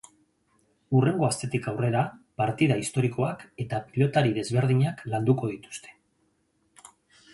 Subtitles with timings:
[0.99, 2.01] Hurrengo astetik aurrera
[2.43, 5.95] partida historikoak eta pilotari desberdinak landuko dituzte.